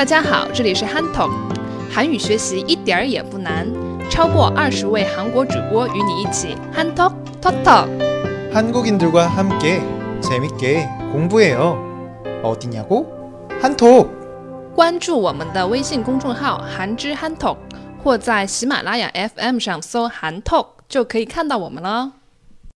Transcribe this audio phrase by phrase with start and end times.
[0.00, 1.30] 大家好，这里是 Han Talk，
[1.92, 3.68] 韩语学习一点儿也不难，
[4.10, 7.86] 超过二十位韩国主播与你一起 Han Talk Talk Talk。
[8.50, 9.82] 인들과 함께
[10.22, 11.76] 재밌게 공부해 요.
[12.42, 13.04] 어디냐 고?
[13.60, 14.08] 한 톡!
[14.74, 17.58] 关注我们的微信公众号“韩之 Han Talk”，
[18.02, 22.12] 或在喜马拉雅 FM 上搜“韩 Talk” 就可以看到我们了。